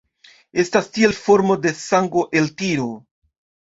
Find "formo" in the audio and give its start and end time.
1.19-1.59